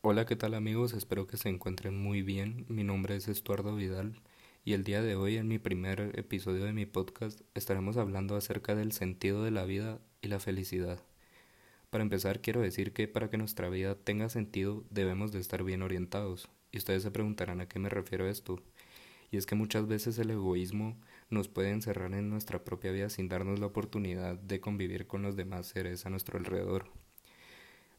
[0.00, 0.92] Hola, ¿qué tal amigos?
[0.92, 2.64] Espero que se encuentren muy bien.
[2.68, 4.14] Mi nombre es Estuardo Vidal
[4.64, 8.76] y el día de hoy en mi primer episodio de mi podcast estaremos hablando acerca
[8.76, 11.02] del sentido de la vida y la felicidad.
[11.90, 15.82] Para empezar quiero decir que para que nuestra vida tenga sentido debemos de estar bien
[15.82, 16.48] orientados.
[16.70, 18.62] Y ustedes se preguntarán a qué me refiero esto.
[19.32, 20.96] Y es que muchas veces el egoísmo
[21.28, 25.34] nos puede encerrar en nuestra propia vida sin darnos la oportunidad de convivir con los
[25.34, 26.88] demás seres a nuestro alrededor.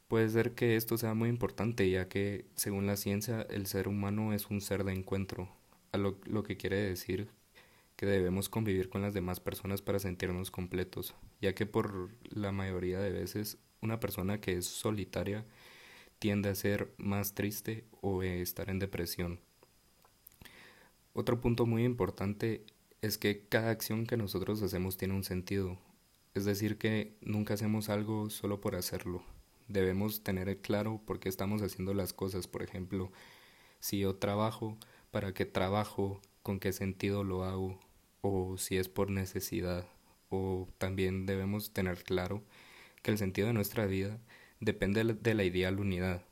[0.10, 4.34] Puede ser que esto sea muy importante, ya que, según la ciencia, el ser humano
[4.34, 5.48] es un ser de encuentro,
[5.94, 7.30] lo, lo, que quiere decir
[7.96, 13.00] que debemos convivir con las demás personas para sentirnos completos, ya que por la mayoría
[13.00, 15.46] de veces una persona que es solitaria
[16.18, 19.40] tiende a ser más triste o estar en depresión.
[21.14, 22.66] Otro punto muy importante
[23.04, 25.78] es que cada acción que nosotros hacemos tiene un sentido,
[26.34, 29.24] es decir, que nunca hacemos algo solo por hacerlo
[29.70, 32.48] debemos tener claro por qué estamos haciendo las cosas.
[32.48, 33.12] Por ejemplo,
[33.80, 34.78] si yo trabajo,
[35.12, 36.22] ¿para qué trabajo?
[36.44, 37.80] ¿Con qué sentido lo hago?
[38.22, 39.88] O si es por necesidad.
[40.30, 42.44] O también debemos tener claro
[43.02, 44.20] que el sentido de nuestra vida
[44.60, 46.24] depende de la ideal unidad.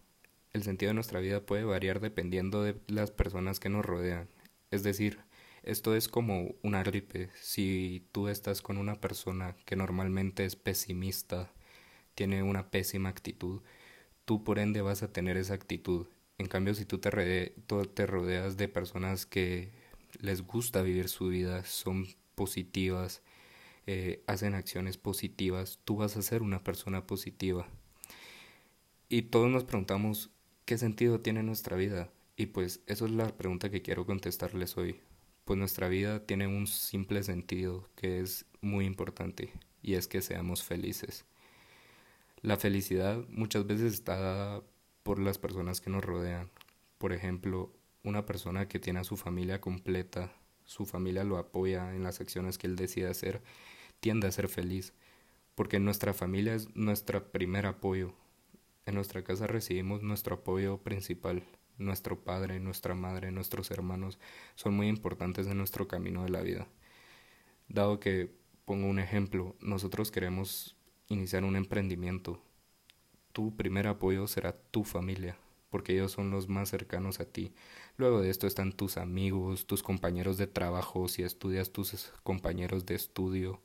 [0.53, 4.27] El sentido de nuestra vida puede variar dependiendo de las personas que nos rodean.
[4.71, 5.19] Es decir,
[5.63, 7.29] esto es como una gripe.
[7.41, 11.51] Si tú estás con una persona que normalmente es pesimista,
[12.17, 13.61] tiene una pésima actitud,
[14.25, 16.07] tú por ende vas a tener esa actitud.
[16.39, 19.69] En cambio, si tú te, rodeas de personas que
[20.19, 23.21] les gusta vivir su vida, son positivas,
[23.85, 27.67] eh, hacen acciones positivas, tú vas a ser una persona positiva.
[29.09, 30.31] Y todos nos preguntamos,
[30.65, 32.09] ¿qué sentido tiene nuestra vida?
[32.35, 35.01] Y pues eso es la pregunta que quiero contestarles hoy.
[35.45, 40.63] Pues nuestra vida tiene un simple sentido que es muy importante y es que seamos
[40.63, 41.23] felices.
[42.41, 44.63] La felicidad muchas veces está dada
[45.01, 46.51] por las personas que nos rodean.
[46.99, 50.31] Por ejemplo, una persona que tiene a su familia completa,
[50.63, 53.41] su familia lo apoya en las acciones que él decide hacer,
[53.99, 54.93] tiende a ser feliz,
[55.55, 58.13] porque nuestra familia es nuestro primer apoyo.
[58.85, 61.43] En nuestra casa recibimos nuestro apoyo principal.
[61.79, 64.19] Nuestro padre, nuestra madre, nuestros hermanos
[64.55, 66.67] son muy importantes en nuestro camino de la vida.
[67.67, 68.31] Dado que,
[68.65, 70.76] pongo un ejemplo, nosotros queremos
[71.07, 72.41] iniciar un emprendimiento,
[73.31, 75.37] tu primer apoyo será tu familia,
[75.69, 77.53] porque ellos son los más cercanos a ti.
[77.97, 82.95] Luego de esto están tus amigos, tus compañeros de trabajo, si estudias tus compañeros de
[82.95, 83.61] estudio.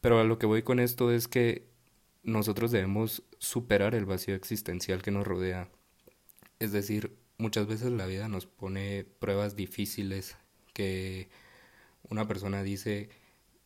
[0.00, 1.66] Pero a lo que voy con esto es que
[2.22, 5.68] nosotros debemos superar el vacío existencial que nos rodea.
[6.58, 10.36] Es decir, muchas veces la vida nos pone pruebas difíciles
[10.72, 11.28] que
[12.08, 13.08] una persona dice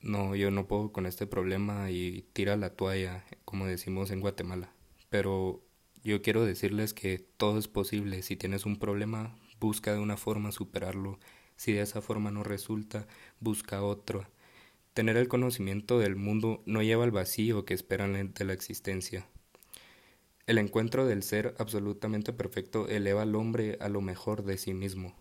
[0.03, 4.73] no, yo no puedo con este problema y tira la toalla, como decimos en Guatemala.
[5.11, 5.63] Pero
[6.03, 8.23] yo quiero decirles que todo es posible.
[8.23, 11.21] Si tienes un problema, busca de una forma superarlo.
[11.57, 13.07] Si de esa forma no resulta,
[13.39, 14.27] busca otro.
[14.95, 19.27] Tener el conocimiento del mundo no lleva al vacío que esperan de la existencia.
[20.47, 25.15] El encuentro del ser absolutamente perfecto eleva al hombre a lo mejor de sí mismo.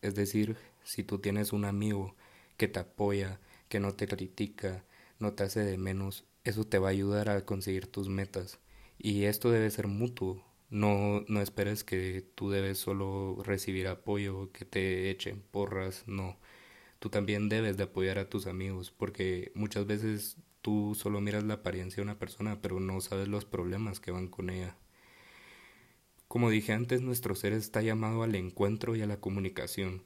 [0.00, 2.16] Es decir, si tú tienes un amigo
[2.56, 3.38] que te apoya,
[3.68, 4.84] que no te critica,
[5.18, 8.60] no te hace de menos, eso te va a ayudar a conseguir tus metas.
[8.98, 10.44] Y esto debe ser mutuo.
[10.70, 16.38] No, no esperes que tú debes solo recibir apoyo, que te echen porras, no.
[16.98, 21.54] Tú también debes de apoyar a tus amigos, porque muchas veces tú solo miras la
[21.54, 24.76] apariencia de una persona, pero no sabes los problemas que van con ella.
[26.28, 30.02] Como dije antes, nuestro ser está llamado al encuentro y a la comunicación.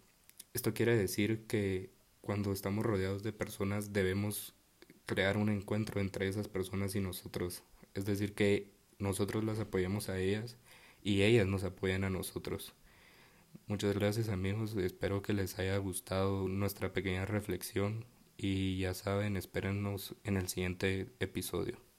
[0.53, 1.91] Esto quiere decir que
[2.31, 4.55] cuando estamos rodeados de personas debemos
[5.05, 7.65] crear un encuentro entre esas personas y nosotros.
[7.93, 8.71] Es decir, que
[9.01, 10.57] nosotros las apoyamos a ellas
[11.03, 12.73] y ellas nos apoyan a nosotros.
[13.67, 18.05] Muchas gracias amigos, espero que les haya gustado nuestra pequeña reflexión
[18.37, 21.90] y ya saben, espérennos en el siguiente episodio.